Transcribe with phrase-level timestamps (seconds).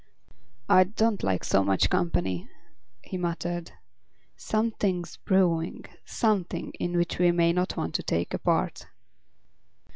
[0.67, 2.49] "I don't like so much company,"
[3.03, 3.69] he muttered.
[4.35, 8.87] "Something's brewing; something in which we may not want to take a part."